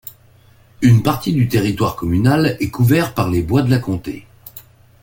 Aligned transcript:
Une 0.81 1.03
partie 1.03 1.31
du 1.31 1.47
territoire 1.47 1.95
communal 1.95 2.57
est 2.59 2.71
couvert 2.71 3.13
par 3.13 3.29
les 3.29 3.43
Bois 3.43 3.61
de 3.61 3.69
la 3.69 3.77
Comté. 3.77 4.25